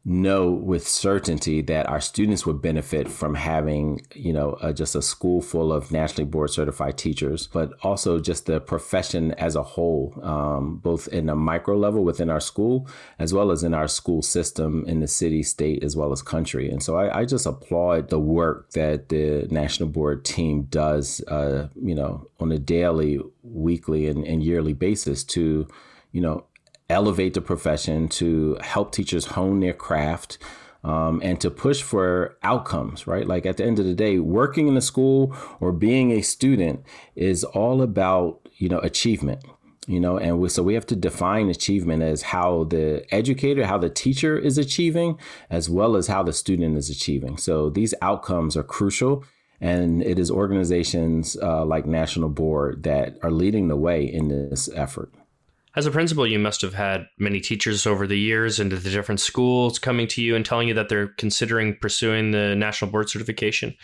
know 0.05 0.51
with 0.51 0.89
certainty 0.89 1.61
that 1.61 1.87
our 1.87 2.01
students 2.01 2.47
would 2.47 2.63
benefit 2.63 3.07
from 3.07 3.35
having, 3.35 4.01
you 4.15 4.33
know, 4.33 4.53
uh, 4.63 4.73
just 4.73 4.95
a 4.95 5.03
school 5.03 5.43
full 5.43 5.71
of 5.71 5.93
nationally 5.93 6.25
board 6.25 6.49
certified 6.49 6.97
teachers, 6.97 7.47
but 7.49 7.73
also 7.83 8.19
just 8.19 8.47
the 8.47 8.61
profession 8.61 9.33
as 9.33 9.57
a 9.57 9.63
whole, 9.63 10.19
um, 10.23 10.79
both 10.79 11.07
in 11.09 11.29
a 11.29 11.37
micro 11.37 11.77
level 11.77 12.03
within 12.03 12.31
our 12.31 12.41
school, 12.41 12.89
as 13.19 13.35
well 13.35 13.51
as 13.51 13.63
in 13.63 13.75
our 13.75 13.89
school 13.89 14.23
system 14.23 14.85
in 14.87 15.01
the 15.01 15.07
city, 15.07 15.43
state, 15.43 15.85
as 15.85 15.95
well 15.95 16.13
as 16.13 16.23
country. 16.23 16.71
And 16.71 16.83
so 16.83 16.97
I, 16.97 17.21
I 17.21 17.25
just 17.27 17.45
applaud 17.45 18.09
the 18.09 18.19
work 18.19 18.71
that 18.71 19.11
the 19.11 19.47
national 19.51 19.91
board 19.91 20.25
team 20.25 20.63
does, 20.63 21.23
uh, 21.29 21.69
you 21.81 21.95
know, 21.95 22.27
on 22.39 22.51
a 22.53 22.59
daily, 22.59 23.21
weekly, 23.43 24.07
and, 24.07 24.25
and 24.25 24.43
yearly 24.43 24.73
basis 24.73 25.25
to, 25.25 25.69
you 26.13 26.21
know, 26.23 26.47
elevate 26.91 27.35
the 27.35 27.41
profession, 27.41 28.09
to 28.09 28.59
help 28.61 28.93
teachers 28.93 29.27
hone 29.27 29.61
their 29.61 29.73
craft, 29.73 30.39
um, 30.83 31.21
and 31.23 31.41
to 31.41 31.51
push 31.51 31.83
for 31.83 32.37
outcomes, 32.43 33.07
right? 33.07 33.27
Like 33.27 33.47
at 33.47 33.59
the 33.59 33.65
end 33.65 33.79
of 33.79 33.85
the 33.85 33.95
day, 33.95 34.19
working 34.19 34.69
in 34.69 34.77
a 34.77 34.81
school 34.81 35.37
or 35.61 35.73
being 35.73 36.11
a 36.11 36.23
student 36.23 36.85
is 37.15 37.45
all 37.45 37.83
about, 37.83 38.49
you 38.57 38.69
know, 38.69 38.79
achievement 38.79 39.45
you 39.87 39.99
know? 39.99 40.19
And 40.19 40.39
we, 40.39 40.49
so 40.49 40.63
we 40.63 40.75
have 40.75 40.87
to 40.87 40.97
define 40.97 41.49
achievement 41.49 42.03
as 42.03 42.23
how 42.23 42.65
the 42.65 43.05
educator 43.13 43.67
how 43.67 43.79
the 43.79 43.91
teacher 43.91 44.39
is 44.39 44.57
achieving 44.57 45.19
as 45.49 45.69
well 45.69 45.97
as 45.97 46.07
how 46.07 46.23
the 46.23 46.33
student 46.33 46.77
is 46.77 46.91
achieving. 46.91 47.37
So 47.37 47.71
these 47.71 47.95
outcomes 48.01 48.57
are 48.57 48.63
crucial 48.63 49.25
and 49.61 50.03
it 50.03 50.19
is 50.19 50.31
organizations 50.31 51.37
uh, 51.43 51.65
like 51.65 51.87
national 51.87 52.29
board 52.29 52.83
that 52.85 53.19
are 53.23 53.31
leading 53.33 53.69
the 53.69 53.77
way 53.77 54.05
in 54.05 54.29
this 54.29 54.69
effort 54.75 55.13
as 55.77 55.87
a 55.87 55.91
principal, 55.91 56.27
you 56.27 56.39
must 56.39 56.63
have 56.63 56.75
had 56.75 57.07
many 57.19 57.41
teachers 57.41 57.87
over 57.87 58.07
the 58.07 58.19
years 58.19 58.59
into 58.59 58.77
the 58.77 58.91
different 58.91 59.21
schools 59.21 59.79
coming 59.79 60.09
to 60.09 60.23
you 60.23 60.35
and 60.35 60.45
telling 60.45 60.69
you 60.69 60.75
that 60.75 60.89
they're 60.89 61.09
considering 61.09 61.77
pursuing 61.81 62.33
the 62.33 62.57
national 62.57 62.91
board 62.91 63.09
certification. 63.09 63.75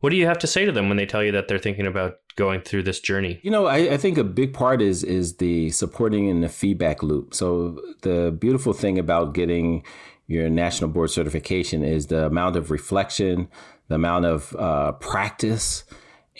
What 0.00 0.10
do 0.10 0.16
you 0.16 0.26
have 0.26 0.38
to 0.38 0.46
say 0.46 0.64
to 0.64 0.72
them 0.72 0.88
when 0.88 0.96
they 0.96 1.06
tell 1.06 1.24
you 1.24 1.32
that 1.32 1.48
they're 1.48 1.58
thinking 1.58 1.86
about 1.86 2.16
going 2.36 2.60
through 2.60 2.84
this 2.84 3.00
journey? 3.00 3.40
You 3.42 3.50
know, 3.50 3.66
I, 3.66 3.94
I, 3.94 3.96
think 3.96 4.16
a 4.16 4.24
big 4.24 4.54
part 4.54 4.80
is 4.80 5.02
is 5.02 5.38
the 5.38 5.70
supporting 5.70 6.28
and 6.28 6.42
the 6.42 6.48
feedback 6.48 7.02
loop. 7.02 7.34
So 7.34 7.80
the 8.02 8.36
beautiful 8.38 8.72
thing 8.72 8.98
about 8.98 9.34
getting 9.34 9.84
your 10.28 10.48
national 10.48 10.90
board 10.90 11.10
certification 11.10 11.82
is 11.82 12.06
the 12.06 12.26
amount 12.26 12.54
of 12.54 12.70
reflection, 12.70 13.48
the 13.88 13.96
amount 13.96 14.24
of 14.24 14.54
uh, 14.56 14.92
practice, 14.92 15.84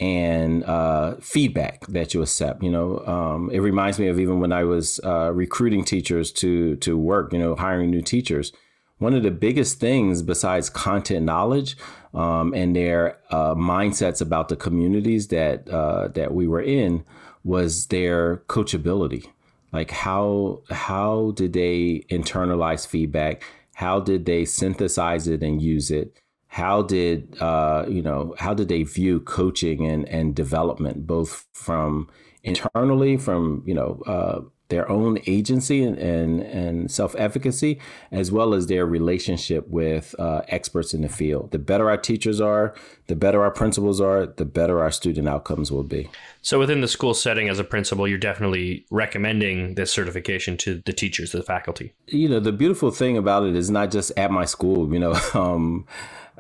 and 0.00 0.64
uh, 0.64 1.16
feedback 1.20 1.86
that 1.88 2.14
you 2.14 2.22
accept. 2.22 2.62
You 2.62 2.70
know, 2.70 2.98
um, 3.06 3.50
it 3.52 3.58
reminds 3.58 3.98
me 3.98 4.08
of 4.08 4.20
even 4.20 4.40
when 4.40 4.52
I 4.52 4.64
was 4.64 5.00
uh, 5.04 5.32
recruiting 5.32 5.84
teachers 5.84 6.32
to 6.32 6.76
to 6.76 6.96
work. 6.96 7.32
You 7.32 7.38
know, 7.38 7.54
hiring 7.54 7.90
new 7.90 8.02
teachers 8.02 8.52
one 8.98 9.14
of 9.14 9.22
the 9.22 9.30
biggest 9.30 9.80
things 9.80 10.22
besides 10.22 10.68
content 10.68 11.24
knowledge 11.24 11.76
um, 12.14 12.52
and 12.52 12.74
their 12.74 13.18
uh, 13.30 13.54
mindsets 13.54 14.20
about 14.20 14.48
the 14.48 14.56
communities 14.56 15.28
that 15.28 15.68
uh, 15.68 16.08
that 16.08 16.34
we 16.34 16.46
were 16.46 16.62
in 16.62 17.04
was 17.44 17.86
their 17.86 18.38
coachability. 18.48 19.26
Like 19.72 19.90
how 19.90 20.62
how 20.70 21.32
did 21.36 21.52
they 21.52 22.04
internalize 22.10 22.86
feedback? 22.86 23.44
How 23.74 24.00
did 24.00 24.26
they 24.26 24.44
synthesize 24.44 25.28
it 25.28 25.42
and 25.42 25.62
use 25.62 25.90
it? 25.90 26.20
How 26.48 26.82
did 26.82 27.40
uh, 27.40 27.84
you 27.88 28.02
know? 28.02 28.34
How 28.38 28.54
did 28.54 28.68
they 28.68 28.82
view 28.82 29.20
coaching 29.20 29.86
and 29.86 30.08
and 30.08 30.34
development, 30.34 31.06
both 31.06 31.46
from 31.52 32.08
internally, 32.42 33.16
from 33.16 33.62
you 33.66 33.74
know 33.74 34.02
uh, 34.06 34.40
their 34.68 34.90
own 34.90 35.18
agency 35.26 35.82
and, 35.82 35.98
and, 35.98 36.40
and 36.40 36.90
self 36.90 37.14
efficacy, 37.18 37.80
as 38.12 38.30
well 38.30 38.54
as 38.54 38.66
their 38.66 38.86
relationship 38.86 39.66
with 39.68 40.14
uh, 40.18 40.42
experts 40.48 40.94
in 40.94 41.02
the 41.02 41.08
field. 41.08 41.50
The 41.50 41.58
better 41.58 41.88
our 41.88 41.96
teachers 41.96 42.40
are, 42.40 42.74
the 43.08 43.16
better 43.16 43.42
our 43.42 43.50
principals 43.50 44.00
are, 44.00 44.26
the 44.26 44.44
better 44.44 44.80
our 44.80 44.90
student 44.90 45.28
outcomes 45.28 45.72
will 45.72 45.82
be. 45.82 46.08
So, 46.42 46.58
within 46.58 46.82
the 46.82 46.88
school 46.88 47.14
setting 47.14 47.48
as 47.48 47.58
a 47.58 47.64
principal, 47.64 48.06
you're 48.06 48.18
definitely 48.18 48.86
recommending 48.90 49.74
this 49.74 49.90
certification 49.90 50.56
to 50.58 50.82
the 50.84 50.92
teachers, 50.92 51.32
the 51.32 51.42
faculty. 51.42 51.94
You 52.06 52.28
know, 52.28 52.40
the 52.40 52.52
beautiful 52.52 52.90
thing 52.90 53.16
about 53.16 53.44
it 53.44 53.56
is 53.56 53.70
not 53.70 53.90
just 53.90 54.12
at 54.16 54.30
my 54.30 54.44
school, 54.44 54.92
you 54.92 55.00
know, 55.00 55.18
um, 55.34 55.86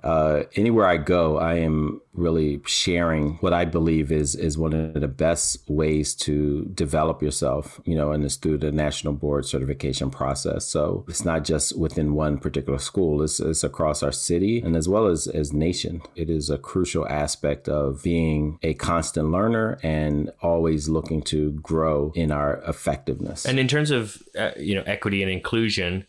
uh, 0.02 0.44
anywhere 0.54 0.86
I 0.86 0.96
go, 0.96 1.38
I 1.38 1.54
am 1.54 2.00
really 2.12 2.60
sharing 2.66 3.34
what 3.36 3.52
I 3.52 3.64
believe 3.64 4.10
is 4.12 4.34
is 4.34 4.58
one 4.58 4.72
of 4.72 5.00
the 5.00 5.08
best 5.08 5.68
ways 5.68 6.14
to 6.16 6.64
develop 6.74 7.22
yourself. 7.22 7.80
You 7.84 7.96
know, 7.96 8.12
and 8.12 8.24
it's 8.24 8.36
through 8.36 8.58
the 8.58 8.72
national 8.72 9.14
board 9.14 9.46
certification 9.46 10.10
process. 10.10 10.66
So 10.66 11.04
it's 11.08 11.24
not 11.24 11.44
just 11.44 11.76
within 11.76 12.14
one 12.14 12.38
particular 12.38 12.78
school; 12.78 13.22
it's, 13.22 13.40
it's 13.40 13.64
across 13.64 14.02
our 14.02 14.12
city 14.12 14.60
and 14.60 14.76
as 14.76 14.88
well 14.88 15.06
as 15.06 15.26
as 15.26 15.52
nation. 15.52 16.02
It 16.14 16.30
is 16.30 16.50
a 16.50 16.57
crucial 16.58 17.06
aspect 17.08 17.68
of 17.68 18.02
being 18.02 18.58
a 18.62 18.74
constant 18.74 19.30
learner 19.30 19.78
and 19.82 20.30
always 20.42 20.88
looking 20.88 21.22
to 21.22 21.52
grow 21.52 22.12
in 22.14 22.30
our 22.30 22.62
effectiveness. 22.68 23.46
And 23.46 23.58
in 23.58 23.68
terms 23.68 23.90
of 23.90 24.22
uh, 24.38 24.50
you 24.58 24.74
know 24.74 24.82
equity 24.86 25.22
and 25.22 25.30
inclusion, 25.30 26.06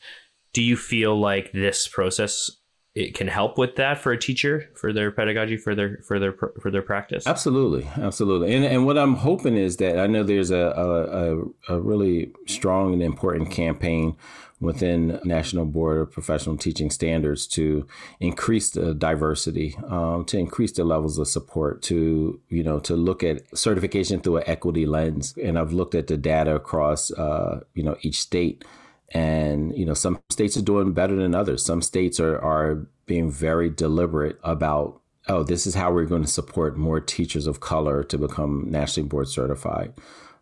do 0.53 0.63
you 0.63 0.75
feel 0.75 1.19
like 1.19 1.51
this 1.51 1.87
process 1.87 2.51
it 2.95 3.13
can 3.13 3.27
help 3.27 3.57
with 3.57 3.75
that 3.75 3.99
for 3.99 4.11
a 4.11 4.17
teacher 4.17 4.69
for 4.75 4.91
their 4.91 5.11
pedagogy 5.11 5.57
for 5.57 5.75
their 5.75 5.99
for 6.05 6.19
their 6.19 6.33
for 6.33 6.71
their 6.71 6.81
practice? 6.81 7.27
Absolutely. 7.27 7.87
Absolutely. 7.97 8.53
And 8.53 8.65
and 8.65 8.85
what 8.85 8.97
i'm 8.97 9.15
hoping 9.15 9.55
is 9.55 9.77
that 9.77 9.99
i 9.99 10.07
know 10.07 10.23
there's 10.23 10.51
a 10.51 10.57
a, 11.69 11.75
a 11.75 11.79
really 11.79 12.33
strong 12.47 12.93
and 12.93 13.01
important 13.01 13.51
campaign 13.51 14.17
within 14.59 15.19
national 15.23 15.65
board 15.65 15.99
of 15.99 16.11
professional 16.11 16.57
teaching 16.57 16.89
standards 16.89 17.47
to 17.47 17.87
increase 18.19 18.71
the 18.71 18.93
diversity 18.93 19.75
um, 19.87 20.25
to 20.25 20.37
increase 20.37 20.73
the 20.73 20.83
levels 20.83 21.17
of 21.17 21.27
support 21.27 21.81
to 21.81 22.39
you 22.49 22.63
know 22.63 22.79
to 22.79 22.95
look 22.95 23.23
at 23.23 23.41
certification 23.57 24.19
through 24.19 24.37
an 24.37 24.43
equity 24.47 24.85
lens 24.85 25.33
and 25.41 25.57
i've 25.57 25.71
looked 25.71 25.95
at 25.95 26.07
the 26.07 26.17
data 26.17 26.55
across 26.55 27.11
uh, 27.11 27.61
you 27.73 27.83
know 27.83 27.95
each 28.01 28.19
state 28.19 28.63
and, 29.11 29.75
you 29.75 29.85
know, 29.85 29.93
some 29.93 30.19
states 30.29 30.55
are 30.57 30.61
doing 30.61 30.93
better 30.93 31.15
than 31.15 31.33
others. 31.33 31.65
Some 31.65 31.81
states 31.81 32.19
are, 32.19 32.39
are 32.39 32.87
being 33.05 33.31
very 33.31 33.69
deliberate 33.69 34.39
about, 34.43 35.01
oh, 35.27 35.43
this 35.43 35.65
is 35.65 35.73
how 35.73 35.91
we're 35.91 36.05
going 36.05 36.23
to 36.23 36.27
support 36.27 36.77
more 36.77 36.99
teachers 36.99 37.47
of 37.47 37.59
color 37.59 38.03
to 38.03 38.17
become 38.17 38.65
nationally 38.69 39.09
board 39.09 39.27
certified. 39.27 39.93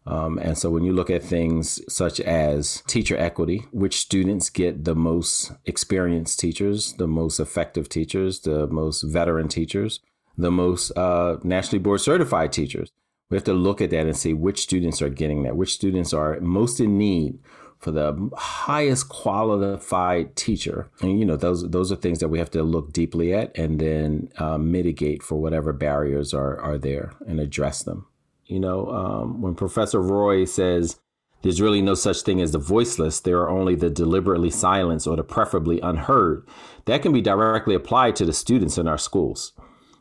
Um, 0.08 0.38
and 0.38 0.58
so 0.58 0.70
when 0.70 0.84
you 0.84 0.94
look 0.94 1.10
at 1.10 1.22
things 1.22 1.82
such 1.94 2.22
as 2.22 2.82
teacher 2.88 3.18
equity, 3.18 3.66
which 3.72 3.98
students 3.98 4.50
get 4.50 4.86
the 4.86 4.96
most 4.96 5.52
experienced 5.66 6.40
teachers, 6.40 6.94
the 6.94 7.08
most 7.08 7.42
effective 7.42 7.90
teachers, 7.90 8.40
the 8.40 8.68
most 8.68 9.02
veteran 9.02 9.50
teachers, 9.50 10.00
the 10.38 10.52
most 10.52 10.92
uh, 10.98 11.38
nationally 11.44 11.80
board 11.80 12.00
certified 12.00 12.54
teachers, 12.54 12.90
we 13.30 13.36
have 13.36 13.44
to 13.44 13.54
look 13.54 13.82
at 13.82 13.90
that 13.90 14.06
and 14.06 14.16
see 14.16 14.34
which 14.34 14.62
students 14.62 15.02
are 15.02 15.10
getting 15.10 15.44
that, 15.44 15.58
which 15.58 15.74
students 15.74 16.14
are 16.14 16.40
most 16.40 16.80
in 16.80 16.98
need 16.98 17.40
for 17.80 17.92
the 17.92 18.30
highest 18.38 19.10
qualified 19.10 20.38
teacher. 20.38 20.90
And 21.02 21.20
you 21.20 21.26
know, 21.26 21.36
those 21.36 21.70
those 21.70 21.92
are 21.92 21.98
things 21.98 22.20
that 22.20 22.30
we 22.30 22.40
have 22.40 22.52
to 22.52 22.64
look 22.64 22.94
deeply 22.94 23.34
at 23.34 23.56
and 23.58 23.80
then 23.80 24.30
uh, 24.38 24.58
mitigate 24.58 25.22
for 25.22 25.36
whatever 25.36 25.74
barriers 25.74 26.34
are 26.34 26.58
are 26.62 26.78
there 26.78 27.12
and 27.28 27.42
address 27.42 27.84
them. 27.84 28.08
You 28.48 28.60
know, 28.60 28.88
um, 28.88 29.42
when 29.42 29.56
Professor 29.56 30.02
Roy 30.02 30.46
says 30.46 31.00
there's 31.42 31.62
really 31.62 31.82
no 31.82 31.94
such 31.94 32.22
thing 32.22 32.42
as 32.42 32.52
the 32.52 32.60
voiceless, 32.60 33.20
there 33.20 33.40
are 33.42 33.50
only 33.50 33.76
the 33.76 33.90
deliberately 33.90 34.50
silenced 34.50 35.08
or 35.08 35.16
the 35.16 35.24
preferably 35.24 35.80
unheard. 35.82 36.48
That 36.86 37.02
can 37.02 37.14
be 37.14 37.22
directly 37.22 37.76
applied 37.76 38.16
to 38.18 38.26
the 38.26 38.34
students 38.34 38.78
in 38.78 38.88
our 38.88 38.98
schools. 38.98 39.54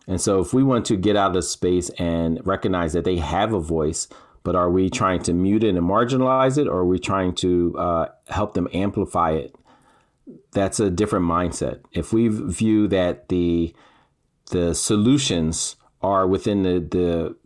And 0.07 0.21
so, 0.21 0.41
if 0.41 0.55
we 0.55 0.63
want 0.63 0.87
to 0.87 0.97
get 0.97 1.17
out 1.17 1.35
of 1.35 1.45
space 1.45 1.91
and 1.99 2.41
recognize 2.47 2.93
that 2.93 3.05
they 3.05 3.17
have 3.19 3.53
a 3.53 3.61
voice, 3.61 4.07
but 4.45 4.55
are 4.55 4.71
we 4.71 4.89
trying 4.89 5.21
to 5.25 5.33
mute 5.33 5.65
it 5.65 5.75
and 5.75 5.85
marginalize 5.85 6.57
it 6.57 6.69
or 6.69 6.79
are 6.79 6.87
we 6.87 7.01
trying 7.01 7.35
to 7.35 7.77
uh, 7.77 8.09
help 8.29 8.55
them 8.55 8.69
amplify 8.73 9.33
it 9.33 9.57
that's 10.53 10.81
a 10.81 10.91
different 10.91 11.25
mindset 11.25 11.81
if 11.93 12.13
we 12.13 12.29
view 12.29 12.89
that 12.89 13.29
the 13.29 13.75
the 14.51 14.75
solutions 14.75 15.77
are 16.03 16.27
within 16.27 16.63
the 16.63 16.81
the 16.81 17.37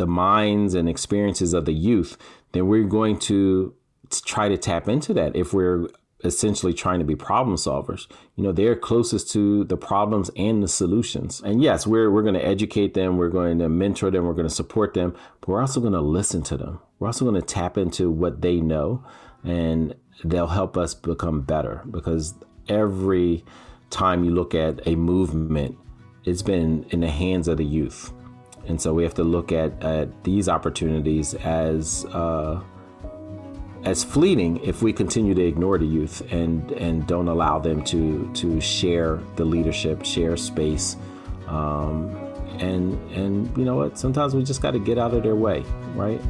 the 0.00 0.06
minds 0.06 0.74
and 0.74 0.88
experiences 0.88 1.52
of 1.52 1.64
the 1.64 1.72
youth 1.72 2.16
then 2.52 2.66
we're 2.66 2.84
going 2.84 3.18
to 3.18 3.74
try 4.24 4.48
to 4.48 4.58
tap 4.58 4.88
into 4.88 5.14
that 5.14 5.36
if 5.36 5.52
we're 5.52 5.88
essentially 6.24 6.74
trying 6.74 6.98
to 6.98 7.04
be 7.04 7.16
problem 7.16 7.56
solvers. 7.56 8.06
You 8.36 8.44
know, 8.44 8.52
they're 8.52 8.76
closest 8.76 9.30
to 9.32 9.64
the 9.64 9.76
problems 9.76 10.30
and 10.36 10.62
the 10.62 10.68
solutions. 10.68 11.40
And 11.40 11.62
yes, 11.62 11.86
we're 11.86 12.10
we're 12.10 12.22
going 12.22 12.34
to 12.34 12.44
educate 12.44 12.94
them, 12.94 13.16
we're 13.16 13.30
going 13.30 13.58
to 13.60 13.68
mentor 13.68 14.10
them, 14.10 14.26
we're 14.26 14.34
going 14.34 14.48
to 14.48 14.54
support 14.54 14.94
them, 14.94 15.16
but 15.40 15.48
we're 15.48 15.60
also 15.60 15.80
going 15.80 15.92
to 15.92 16.00
listen 16.00 16.42
to 16.44 16.56
them. 16.56 16.80
We're 16.98 17.08
also 17.08 17.24
going 17.24 17.40
to 17.40 17.46
tap 17.46 17.78
into 17.78 18.10
what 18.10 18.42
they 18.42 18.60
know 18.60 19.04
and 19.42 19.94
they'll 20.22 20.48
help 20.48 20.76
us 20.76 20.94
become 20.94 21.40
better 21.40 21.82
because 21.90 22.34
every 22.68 23.44
time 23.88 24.22
you 24.24 24.30
look 24.32 24.54
at 24.54 24.86
a 24.86 24.94
movement, 24.94 25.78
it's 26.24 26.42
been 26.42 26.84
in 26.90 27.00
the 27.00 27.10
hands 27.10 27.48
of 27.48 27.56
the 27.56 27.64
youth. 27.64 28.12
And 28.70 28.80
so 28.80 28.94
we 28.94 29.02
have 29.02 29.14
to 29.14 29.24
look 29.24 29.50
at, 29.50 29.82
at 29.82 30.22
these 30.22 30.48
opportunities 30.48 31.34
as 31.34 32.04
uh, 32.12 32.60
as 33.82 34.04
fleeting 34.04 34.58
if 34.62 34.80
we 34.80 34.92
continue 34.92 35.34
to 35.34 35.42
ignore 35.42 35.76
the 35.76 35.86
youth 35.86 36.22
and 36.30 36.70
and 36.72 37.04
don't 37.04 37.26
allow 37.26 37.58
them 37.58 37.82
to 37.86 38.30
to 38.34 38.60
share 38.60 39.18
the 39.34 39.44
leadership, 39.44 40.04
share 40.04 40.36
space, 40.36 40.96
um, 41.48 42.14
and 42.60 42.94
and 43.10 43.58
you 43.58 43.64
know 43.64 43.74
what? 43.74 43.98
Sometimes 43.98 44.36
we 44.36 44.44
just 44.44 44.62
got 44.62 44.70
to 44.70 44.78
get 44.78 44.98
out 44.98 45.14
of 45.14 45.24
their 45.24 45.34
way, 45.34 45.64
right? 45.96 46.20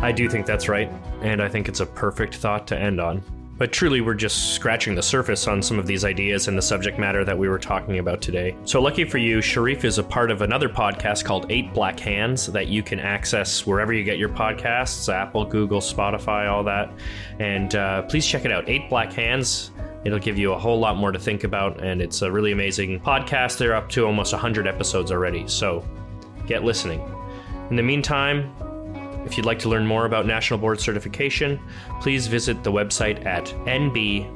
I 0.00 0.10
do 0.10 0.30
think 0.30 0.46
that's 0.46 0.70
right, 0.70 0.90
and 1.20 1.42
I 1.42 1.50
think 1.50 1.68
it's 1.68 1.80
a 1.80 1.86
perfect 1.86 2.36
thought 2.36 2.66
to 2.68 2.78
end 2.78 2.98
on. 2.98 3.22
But 3.56 3.72
truly, 3.72 4.00
we're 4.00 4.14
just 4.14 4.54
scratching 4.54 4.96
the 4.96 5.02
surface 5.02 5.46
on 5.46 5.62
some 5.62 5.78
of 5.78 5.86
these 5.86 6.04
ideas 6.04 6.48
and 6.48 6.58
the 6.58 6.62
subject 6.62 6.98
matter 6.98 7.24
that 7.24 7.38
we 7.38 7.48
were 7.48 7.58
talking 7.58 8.00
about 8.00 8.20
today. 8.20 8.56
So, 8.64 8.82
lucky 8.82 9.04
for 9.04 9.18
you, 9.18 9.40
Sharif 9.40 9.84
is 9.84 9.98
a 9.98 10.02
part 10.02 10.32
of 10.32 10.42
another 10.42 10.68
podcast 10.68 11.24
called 11.24 11.46
Eight 11.50 11.72
Black 11.72 12.00
Hands 12.00 12.44
that 12.48 12.66
you 12.66 12.82
can 12.82 12.98
access 12.98 13.64
wherever 13.64 13.92
you 13.92 14.02
get 14.02 14.18
your 14.18 14.28
podcasts 14.28 15.12
Apple, 15.12 15.44
Google, 15.44 15.80
Spotify, 15.80 16.50
all 16.50 16.64
that. 16.64 16.92
And 17.38 17.76
uh, 17.76 18.02
please 18.02 18.26
check 18.26 18.44
it 18.44 18.50
out 18.50 18.68
Eight 18.68 18.90
Black 18.90 19.12
Hands. 19.12 19.70
It'll 20.04 20.18
give 20.18 20.36
you 20.36 20.52
a 20.52 20.58
whole 20.58 20.80
lot 20.80 20.96
more 20.96 21.12
to 21.12 21.18
think 21.18 21.44
about, 21.44 21.82
and 21.82 22.02
it's 22.02 22.22
a 22.22 22.30
really 22.30 22.50
amazing 22.50 23.00
podcast. 23.00 23.58
They're 23.58 23.74
up 23.74 23.88
to 23.90 24.04
almost 24.04 24.32
100 24.32 24.66
episodes 24.66 25.12
already, 25.12 25.46
so 25.46 25.86
get 26.46 26.64
listening. 26.64 27.00
In 27.70 27.76
the 27.76 27.82
meantime, 27.82 28.52
if 29.24 29.36
you'd 29.36 29.46
like 29.46 29.58
to 29.60 29.68
learn 29.68 29.86
more 29.86 30.06
about 30.06 30.26
National 30.26 30.58
Board 30.58 30.80
Certification, 30.80 31.60
please 32.00 32.26
visit 32.26 32.62
the 32.62 32.72
website 32.72 33.24
at 33.26 33.46
nbpts.org. 33.66 34.28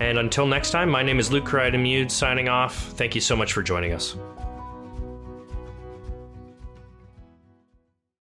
And 0.00 0.18
until 0.18 0.46
next 0.46 0.70
time, 0.70 0.88
my 0.88 1.02
name 1.02 1.18
is 1.18 1.30
Luke 1.30 1.44
Cridemude 1.44 2.10
signing 2.10 2.48
off. 2.48 2.74
Thank 2.92 3.14
you 3.14 3.20
so 3.20 3.36
much 3.36 3.52
for 3.52 3.62
joining 3.62 3.92
us. 3.92 4.16